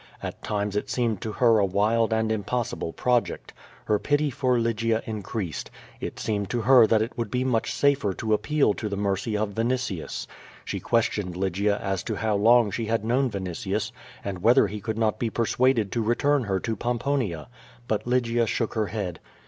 [0.23, 3.53] At times it seemed to her a wild and impossible project.
[3.85, 5.69] Her pity for Lygia increased.
[5.99, 9.37] It seemed to her that it would be much safer to appeal to the mercy
[9.37, 10.25] of Vinitius.
[10.65, 13.91] She questioned Lygia as to how long she had known Vinitius,
[14.25, 17.47] and whether he could not be persuaded to return her to Pomponia.
[17.87, 19.19] But Lygia shook her head.